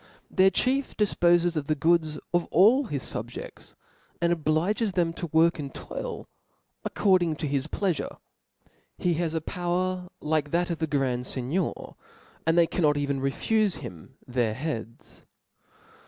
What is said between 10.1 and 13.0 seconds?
like that of tbe grand Cgnior, and they cannot